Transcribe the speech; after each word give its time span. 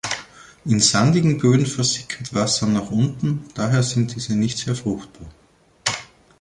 In 0.65 0.79
sandigen 0.79 1.37
Böden 1.37 1.67
versickert 1.67 2.33
Wasser 2.33 2.65
nach 2.65 2.89
unten, 2.89 3.45
daher 3.53 3.83
sind 3.83 4.15
diese 4.15 4.35
nicht 4.35 4.57
sehr 4.57 4.73
fruchtbar. 4.73 5.27